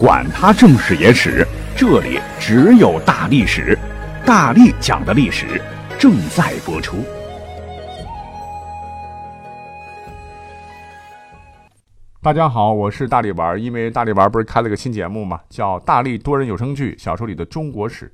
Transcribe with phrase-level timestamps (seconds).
[0.00, 3.78] 管他正史野史，这里只有大历史，
[4.24, 5.60] 大力讲的历史
[5.98, 7.04] 正在播出。
[12.22, 13.62] 大家好，我是大力丸。
[13.62, 18.06] 因为大力丸不是开了个新节目嘛，叫《大力多人有声剧小说里的中国史》。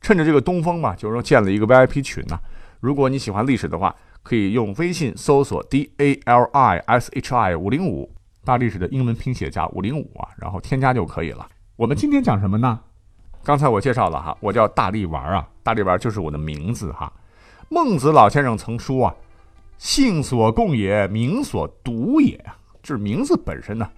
[0.00, 2.36] 趁着这个东风嘛，就是说建了一个 VIP 群呐。
[2.80, 3.94] 如果你喜欢历史的话，
[4.24, 8.10] 可以用微信搜索 D A L I S H I 五零五，
[8.44, 11.46] 大历史的英文拼写加五零五啊，然后添加就可以了。
[11.76, 12.80] 我们今天讲什么呢？
[13.42, 17.12] 刚才我介绍了哈，我叫大力丸啊，大力丸就是我的名字哈。
[17.68, 19.14] 孟子老先生曾说啊
[19.78, 23.88] ：“性所共也，名所独也啊。”这名字本身呢，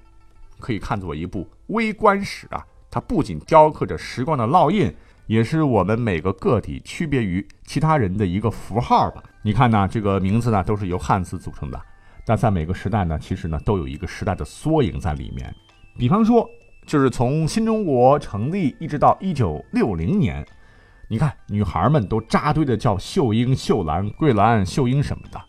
[0.59, 2.65] 可以看作一部微观史啊。
[2.91, 4.95] 它不仅雕刻着时光的烙印，
[5.27, 9.23] 也是我们每个个体区别于其他人的一个符号吧。
[9.43, 11.81] 你看呢，这个名字呢都是由汉字组成的，
[12.25, 15.55] 但在每个时代呢，其实呢都有一个时代的缩影在里面。
[15.99, 16.49] 比方说，
[16.87, 20.47] 就是从新中国成立一直到一九六零年，
[21.09, 25.41] 你看女孩们都扎堆的叫秀英、秀兰、桂兰、秀英什么的。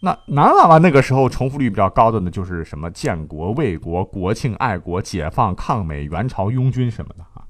[0.00, 7.42] 那男娃娃那个时候重复率比较高的呢，就是什么建国、卫国、国庆、爱国、解放、抗美援朝、拥军什么的啊。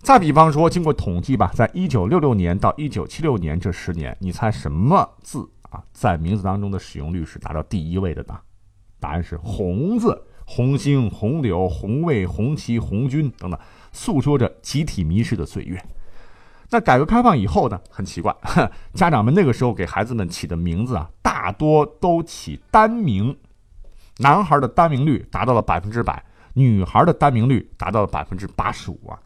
[0.00, 8.38] 再比方说，经过统计吧，在一九六六年到一九七六年这十年，你猜什么字啊，在名字当中的使用率是达到第一位的呢？
[9.00, 13.58] 答案是“红”字，红星、红柳、红卫、红旗、红军等等，
[13.90, 15.82] 诉说着集体迷失的岁月。
[16.70, 17.80] 那改革开放以后呢？
[17.90, 18.34] 很奇怪，
[18.94, 23.36] 家长们那个时候给孩子们起的名字啊，大多都起单名，
[24.18, 29.18] 男孩的单名率达到了百分之百，女孩的单名率达到了百分之八十五啊。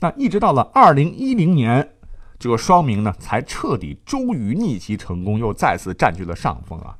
[0.00, 1.95] 那一直到了二零一零年，
[2.38, 6.96] 这个双名呢才彻底终于逆袭成功，又再次占据了上风啊。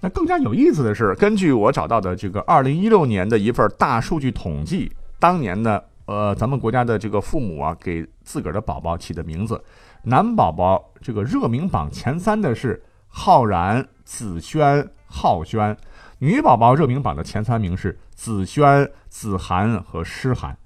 [0.00, 5.80] 那更加有意思的是，根据我找到的这个二零一六年的一份大数据统计，当年呢。
[6.06, 9.62] 呃，咱们国家的这个父母啊，给自个儿的宝宝起的名字，
[10.04, 15.76] 男宝宝这个热名榜前三的是浩然、子轩、浩轩，
[16.20, 20.56] 女宝宝热名榜的前三名是子轩、子涵和诗涵。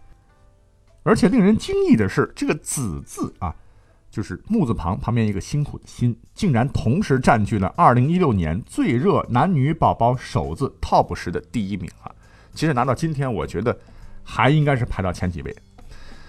[1.03, 3.53] 而且令人惊异的是，这个“子”字啊，
[4.13, 12.13] 就是木字旁旁边一个辛苦的“辛”，竟然同时占据了2016年最热男女宝宝首字 TOP 十的第一名啊！
[12.55, 13.77] 其实拿到今天，我觉得。
[14.25, 15.53] 还应该是排到前几位，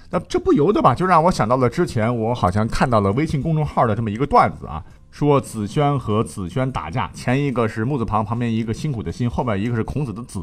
[0.10, 10.42] 那这不由得吧，就让我想到了之前我好像看到了微信公众号的这么一个段子啊，说子轩和子轩打架，前一个是木字旁旁边一个辛苦的辛，后边一个是孔子的子，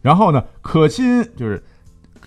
[0.00, 1.62] 然后呢，可心就是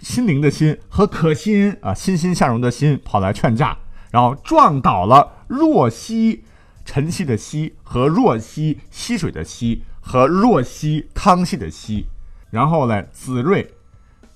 [0.02, 3.78] 心灵的心和可心啊欣欣向荣的心跑来劝架，
[4.16, 6.46] 然后撞倒了若曦
[6.86, 12.06] 晨曦的曦和若曦溪水的溪和若曦康熙的熙，
[12.50, 13.70] 然后呢，子睿。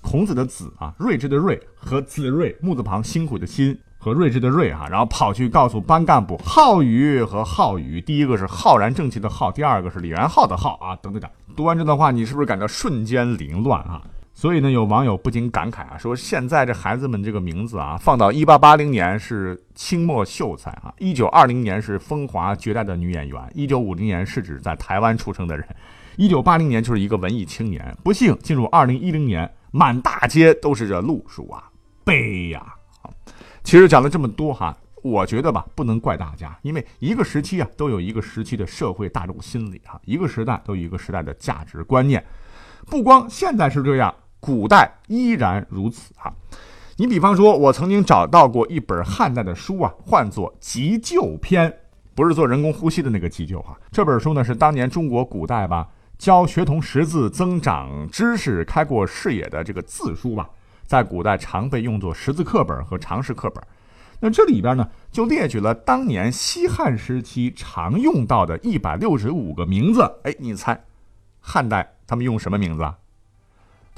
[0.01, 11.31] 孔子的子啊，睿智的睿和子睿木字旁辛苦的辛和睿智的睿哈，然后跑去告诉班干部浩宇和浩宇，第一个是浩然正气的浩，第二个是李元昊的昊啊，等等等。
[11.55, 14.01] 读完这段话，你是不是感到瞬间凌乱啊？
[14.39, 25.67] 所以呢，有网友不禁感慨啊，说现在这孩子们这个名字啊，放到一八八零年是清末秀才啊，一九二零年是风华绝代的女演员，一九五零年是指在台湾出生的人，
[26.15, 27.93] 一九八零年就是一个文艺青年。
[28.01, 29.51] 不幸进入二零一零年。
[29.71, 31.69] 满大街都是这路数啊，
[32.03, 32.73] 悲呀！
[33.61, 42.25] 其实讲了这么多哈，我觉得吧，不能怪大家，因为一个时期啊，都有一个时期的社会大众心理哈，一个时代都有一个时代的价值观念，
[42.87, 46.33] 不光现在是这样，古代依然如此哈。
[46.97, 51.71] 你比方说，我曾经找到过一本汉代的书啊，唤作《急救篇》，
[52.13, 53.77] 不是做人工呼吸的那个急救哈。
[53.91, 55.87] 这本书呢，是当年中国古代吧。
[56.17, 60.49] 教学童识字、增长知识、开阔视野的这个字书吧，
[60.85, 63.63] 在古代常被用作识字课本和常识课本。
[64.19, 70.01] 那这里边呢，就列举了当年西汉时期常用到的一百六十五个名字。
[70.23, 70.83] 哎，你猜，
[71.39, 72.97] 汉代他们用什么名字啊？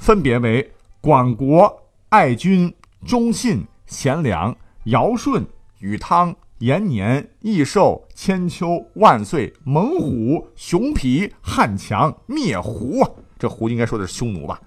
[0.02, 0.68] 分别为
[1.00, 2.74] 广国、爱君、
[3.06, 4.52] 忠信、贤良、
[4.86, 5.46] 尧舜、
[5.78, 6.34] 禹汤。
[6.58, 13.10] 延年、益寿、千秋、万岁、猛虎、熊皮、汉强、灭胡啊！
[13.36, 14.60] 这胡应该说的是匈奴吧？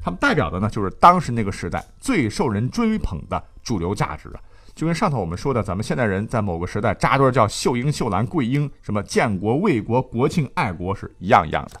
[0.00, 4.38] 他们代表的呢，就是当时那个时代最受人追捧的主流价值啊！
[4.76, 11.80] 就跟上头我们说的，咱们现代人在某个时代扎堆叫秀英、秀兰、桂英，什么建国、卫国、国庆、爱国是一样一样的。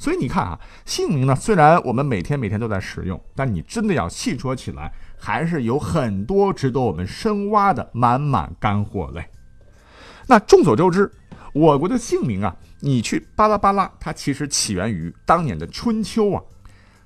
[0.00, 4.90] 所以你看啊，姓名呢，虽然我们每天每天都在使用，但你真的要细说起来。
[5.22, 9.28] 还是有很多值得我们深挖的满满干货嘞。
[10.28, 11.12] 那众所周知，
[11.52, 16.42] 我国的姓名啊，你去巴拉巴拉，它其实起源于当年的春秋啊。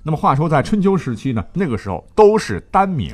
[0.03, 3.13] 那么话说，在春秋时期呢，那个时候都是单名，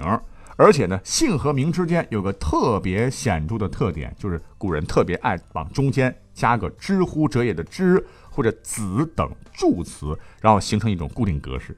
[0.62, 11.76] 而且呢，姓和名之间有个特别显著的特点，就是古人特别爱往中间加个“之乎者也”的“之”或者“子”等助词，然后形成一种固定格式。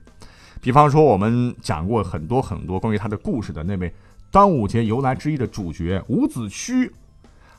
[0.60, 3.90] 比方说，我们讲过很多很多关于他的故事的那位
[4.30, 6.92] 端午节由来之一的主角伍子胥，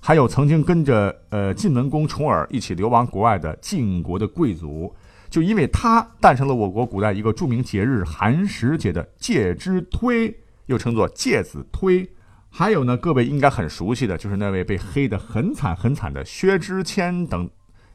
[0.00, 4.94] 还有曾经跟着呃晋文公重耳一起流亡国外的晋国的贵族。
[5.30, 10.28] 就因为他诞生了我国古代一个著名节日寒食节的介之推，
[10.66, 12.08] 又称作介子推。
[12.50, 17.50] 还有呢，各位应该很熟悉的就是那位被黑得很惨很惨的薛之谦等。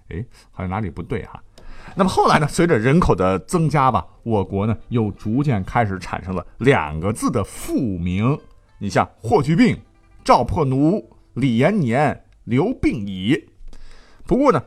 [0.10, 1.42] 哎，好像哪里不对哈。
[1.96, 8.38] 那么后来呢，随着人口的增加吧，我国呢又逐渐开始产生了两个字的复名。
[8.78, 9.80] 你像霍去病、
[10.24, 13.50] 赵破奴、李延年、刘病已。
[14.26, 14.62] 不过呢，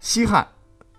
[0.00, 0.46] 西汉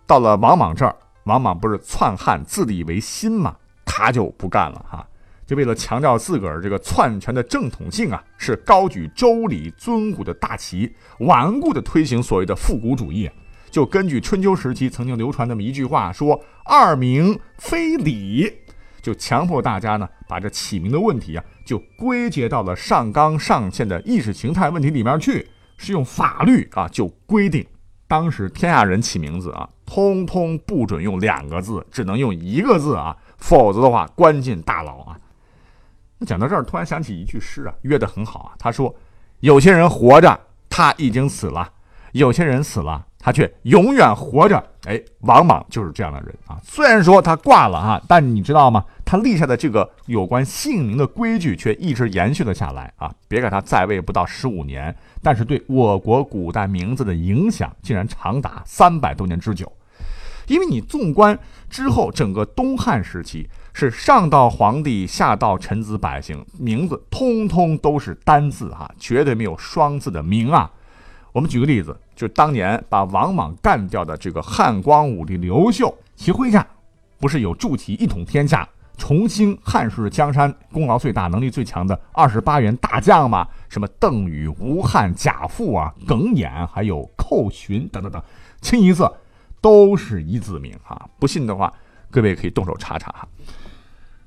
[0.08, 0.96] 到了王莽这儿。
[1.26, 3.56] 王莽不是篡汉自立为新嘛，
[3.86, 5.08] 他就不干了哈，
[5.50, 13.28] 就为了强调自个儿这个篡权的正统性啊，是高举周礼尊古的大旗，顽固的推行所谓的复古主义。
[13.72, 18.48] 就根据春秋时期曾经流传那么一句话说：“二名非礼”，
[19.02, 25.48] 就强迫大家呢把这起名的问题啊，就归结到了上纲上线的意识形态问题里面去，
[25.78, 27.66] 是用法律啊就规定。
[28.08, 35.20] 当时天下人起名字啊，通通不准用两个字，只能用一个字啊，否则的话关进大牢啊。
[36.20, 38.52] 那讲到这儿，突然想起一句诗啊，约得很好啊。
[38.60, 38.94] 他说
[39.42, 40.40] ：“有些人活着，
[40.70, 41.64] 他已经死了；
[42.12, 46.58] 有些人死了。”他却永远活着，哎，王莽就是这样的人啊。
[46.64, 48.86] 虽然说他挂了哈，但你知道吗？
[49.04, 53.14] 他立下的这个有关姓名的规矩却一直延续了下来啊。
[53.28, 59.70] 别看他在位不到十五年，但是对我国古代名字的影响竟然长达三百多年之久。
[60.48, 61.38] 因为你纵观
[61.70, 70.72] 之后整个东汉时期，是上到皇帝，下到臣子百姓，名字通通都是单字哈，绝对没有双字的名啊。
[71.32, 71.98] 我们举个例子。
[72.20, 76.68] 就当年把王莽干掉的这个汉光武帝刘秀，其麾下
[77.18, 78.68] 不是有助其一统天下、
[78.98, 83.48] 重兴汉室江山、功劳最大、能力最强的二十八员大将吗？
[83.70, 88.22] 什么邓禹、吴汉、贾父啊、耿弇，还有寇寻等等等，
[88.60, 89.16] 清一色
[89.62, 91.08] 都是一字名啊！
[91.18, 91.74] 不信的话，
[92.10, 93.28] 各位可以动手查查哈。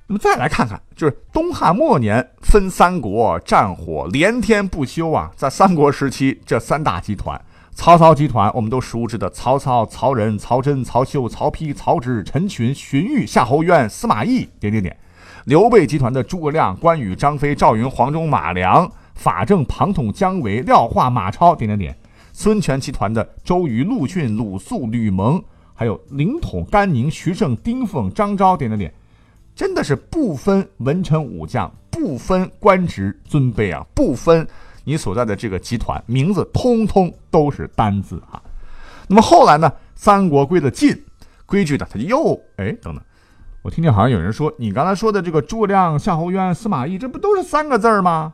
[0.07, 5.31] 那么再来看看，就是东汉末年分三国，战火连天不休啊！
[5.37, 7.41] 在三国时期，这三大集团。
[7.75, 14.95] 曹操集团，我们都熟知的曹操、曹仁、曹真、曹休、曹丕、曹植、陈群、荀彧、夏侯渊、司马懿，点点点。
[15.47, 21.97] 刘备集团的诸葛亮、关羽、张飞、赵云、黄忠、马良、法正、庞统、姜维、廖化、马超，点点点。
[22.35, 25.43] 孙权集团的周瑜、陆逊、鲁肃、吕蒙，
[25.83, 28.95] 还有凌统、甘宁、徐盛、丁奉、张昭，点点点。
[29.53, 34.47] 真的是不分文臣武将，不分官职尊卑啊，不分。
[34.85, 38.41] 你所在的这个集团名字通通都是单字啊，
[39.09, 39.73] 那么后来呢？
[39.97, 40.97] 三国归的晋，
[41.47, 43.03] 规矩呢，他就又哎等等，
[43.63, 48.33] 我听见好像有人说，你刚才说的这个诸葛亮、夏侯渊、司马懿，这不都是三个字吗？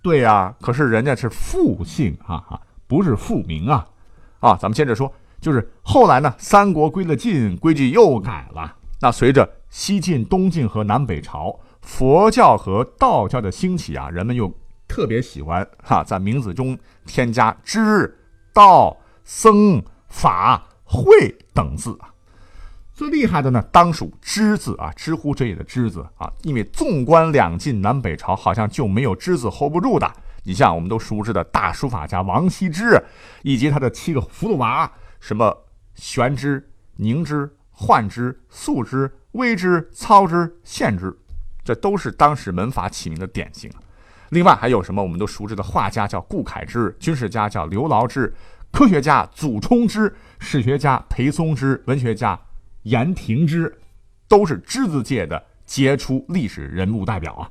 [0.00, 3.86] 对呀，可是人家是复姓哈哈，不是复名啊
[4.40, 4.56] 啊！
[4.56, 8.76] 咱们接着说，就是后来呢，三国归了晋，规矩又改了。
[9.02, 14.50] 那随着西晋、东晋和南北朝佛教和道教的兴起啊，人们又。
[14.88, 18.14] 特别喜欢哈，在名字中添加“知
[18.52, 22.12] ”“道”“僧”“法”“会”等字啊。
[22.92, 26.30] 最厉害的呢，当属“知”字啊，“知乎者也”的“知”字啊。
[26.42, 30.12] 因为纵观两晋南北朝，好像就没有“知”字 hold 不住的。
[30.42, 33.02] 你像我们都熟知的大书法家王羲之，
[33.44, 35.56] 以及他的七个葫芦娃，什么
[35.94, 41.16] 玄之、凝之、幻之、素之、微之、操之、献之，
[41.62, 43.70] 这都是当时门法起名的典型。
[44.30, 45.00] 另外还有什么？
[45.00, 48.34] 我们都熟知的画家叫顾恺之，军事家叫刘牢之，
[48.72, 52.36] 科学家祖冲之，史学家裴松之，文学家
[52.82, 53.78] 颜廷之，
[54.26, 57.48] 都是之字界的杰出历史人物代表啊。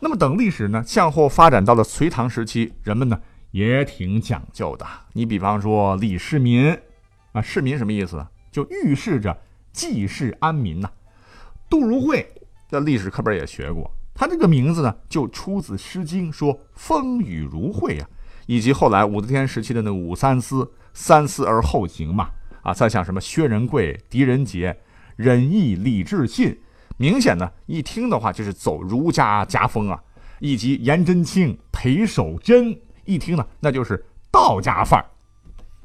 [0.00, 3.20] 那么等历史呢向后发展到了隋唐时期，人们呢
[3.56, 4.86] 也挺讲究的。
[5.14, 6.76] 你比方说李世民
[7.32, 8.22] 啊，世民什么意思？
[8.52, 9.34] 就预示着
[9.72, 10.90] 济世安民呐。
[11.70, 12.30] 杜如晦
[12.68, 13.90] 在历史课本也学过。
[14.14, 18.06] 他这个名字呢，就出自《诗经》，说“风雨如晦”啊，
[18.44, 22.28] 以及后来武则天时期的那武三思，“三思而后行”嘛，
[22.60, 24.76] 啊，再像什么薛仁贵、狄仁杰、
[25.16, 26.58] 仁义礼智信，
[26.98, 30.02] 明显呢，一听的话就是走儒家家风啊，
[30.40, 35.06] 以及颜真卿、裴守贞，一听呢，那就是道家范儿。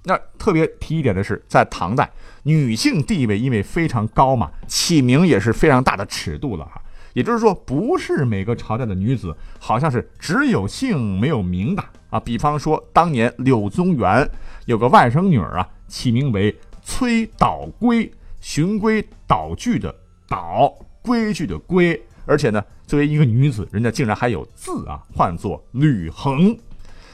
[0.03, 2.11] 那特别提一点的是，在唐代，
[2.43, 6.81] 女性地位因为非常高嘛，起名也是非常大的尺度了哈。
[7.13, 12.19] 也就是说，不是每个朝代的女子好像是只有姓没有名的啊。
[12.19, 14.27] 比方说，当年柳宗元
[14.65, 19.93] 有个外甥女儿啊，起名为崔岛规，循规蹈矩的
[20.27, 20.73] 蹈，
[21.03, 26.57] 规矩的规，而且呢，作为一个女子，人家竟然还有字啊，唤作吕衡。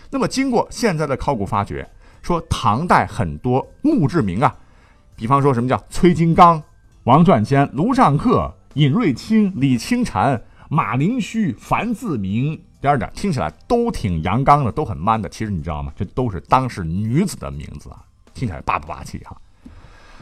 [0.10, 1.90] 那么，经过现在的考古发掘，
[2.22, 4.56] 说唐代很多墓志铭啊，
[5.16, 6.62] 比方说什么叫崔金刚、
[7.04, 8.54] 王传坚、卢尚克。
[8.74, 15.28] 尹瑞清、李清禅、马灵虚、樊自明，第二点听起来都挺阳刚的，都很 man 的。
[15.28, 15.92] 其实你知道吗？
[15.96, 19.36] 这都是当时女子的名字啊，听起来霸不霸气哈？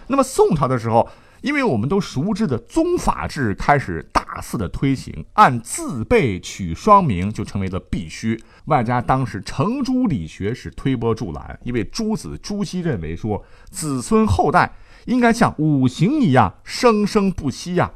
[0.07, 1.05] 那么宋朝的时候，
[1.45, 8.43] 因为我们都熟知的宗法制开始大肆的推行，按字辈取双名就成为了必须。
[8.65, 14.73] 外加当时程朱理学是推波助澜，因为朱子朱熹认为说，子孙后代
[15.05, 17.91] 应该像五行一样生生不息呀。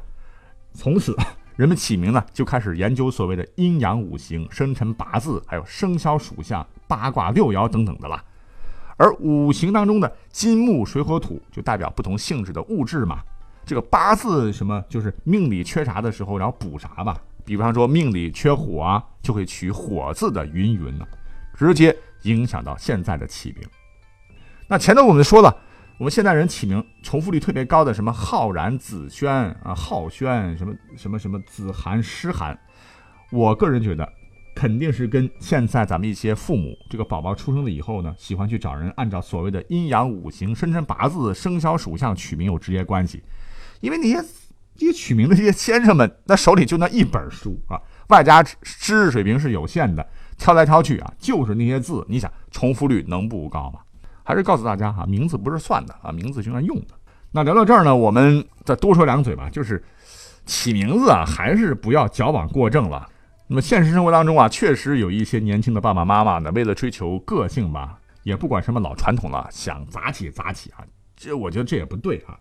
[0.72, 1.16] 从此，
[1.58, 8.24] 人们起名呢就开始研究所谓的阴阳五行、生辰八字，还有生肖属相、八卦六爻等等的了。
[8.96, 13.18] 而五行当中的金木水火土就代表不同性质的物质嘛。
[13.70, 17.16] 这个八字什么就是命里缺啥的时候，然后补啥吧。
[17.44, 21.06] 比方说命里缺火啊，就会取火字的云云呢，
[21.54, 23.64] 直接影响到现在的起名。
[24.66, 25.56] 那前头我们说了。
[25.98, 29.30] 我们现代人起名重复率特别高的，什么浩然、子轩
[29.62, 32.58] 啊、浩轩，什么什么什么子涵、诗涵，
[33.30, 34.10] 我个人觉得，
[34.54, 43.22] 肯定是跟现在咱们一些父母，这个宝宝出生了以后呢，喜欢去找人按照所谓的阴阳五行、生辰八字、生肖属相取名有直接关系。
[43.80, 44.14] 因为那些
[44.76, 50.06] 这些取名的这些先生们，那手里就那一本书啊，外加知识水平是有限的，
[50.38, 53.80] 挑来挑去啊，就是那些字，你想重复率能不高吗？
[54.22, 56.94] 还是告诉大家哈，名字不是算的啊，名字就算用的。
[57.32, 59.82] 那聊到这儿呢，我们再多说两嘴吧，就是
[60.46, 63.08] 起名字啊，还是不要矫枉过正了。
[63.48, 70.84] 那么现实生活当中啊，确实有一些年轻的爸爸妈妈呢，为了追求个性吧，也不管什么老传统了，想咋起咋起啊，
[71.16, 72.38] 这我觉得这也不对啊。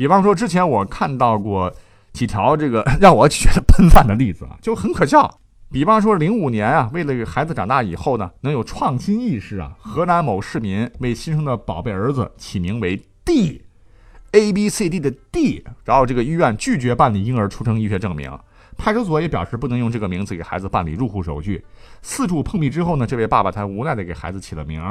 [0.00, 1.70] 比方说，之前我看到过
[2.14, 5.30] 几条这个 让我觉得喷饭的例子啊，就很可笑。
[5.70, 18.32] 比方说，零五年啊，为了给孩子长大以后呢，能有创新意识啊，河南某市民为新生的宝贝儿子起名为 D，A B C D 的 D，然后这个医院拒绝办理婴儿出生医学证明，
[18.78, 21.62] 派出所也表示不能用这个名字给孩子办理入户手续。
[22.00, 24.82] 四处碰壁之后呢，这位爸爸才无奈的给孩子起了名。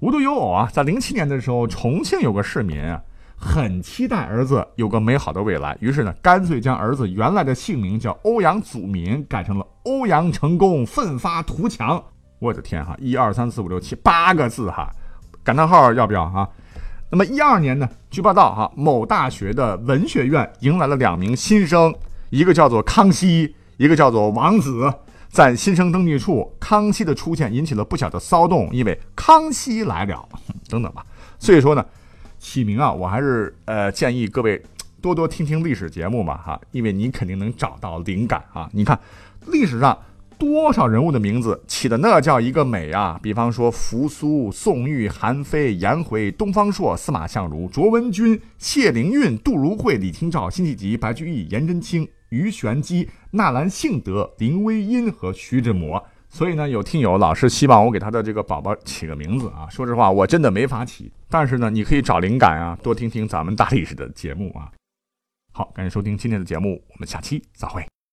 [0.00, 2.80] 无独有偶啊，在零七年的时候，重庆有个市民。
[2.80, 2.98] 啊，
[3.40, 12.02] 很期待儿子有个美好的未来，于是呢，干脆将儿子原来的姓名叫欧阳祖民改成了欧阳成功奋发图强。
[12.40, 14.90] 我的天哈，一二三四五六七八个字哈，
[15.44, 16.48] 感叹号要不要哈？
[17.10, 21.94] 那么一二年呢，据报道哈，某大学的文学院迎来了两名新生，
[22.30, 24.92] 一个叫做康熙，一个叫做王子。
[25.30, 30.28] 在新生登记处，康熙的出现引起了不小的骚动，因为康熙来了
[30.68, 31.06] 等等吧。
[31.38, 31.86] 所以说呢。
[32.48, 34.62] 起名啊，我还是呃建议各位
[35.02, 38.70] 多多听听历史节目嘛哈，因为你肯定能找到灵感啊。
[38.72, 38.98] 你看
[39.48, 39.96] 历史上
[40.38, 43.20] 多少人物的名字起的那叫一个美啊！
[43.22, 56.02] 比方说扶苏、宋玉、韩非、颜回、东方朔、司马相如、卓文君、谢灵运、杜如晦、李清照、辛弃疾、白居易、颜真卿、鱼玄机、纳兰性德、林徽因和徐志摩。
[56.30, 59.66] 所以呢，有听友老是希望我给他的这个宝宝起个名字啊。
[59.70, 61.10] 说实话，我真的没法起。
[61.28, 64.70] 但是呢，你可以找灵感啊，多听听咱们大历史的节目啊。
[65.52, 67.84] 好，感谢收听今天的节目，我们下期再会。